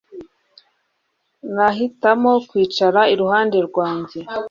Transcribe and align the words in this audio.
Nahitamo 1.55 2.31
kwicara 2.49 3.01
iruhande 3.13 3.57
rwanjye 3.67 4.19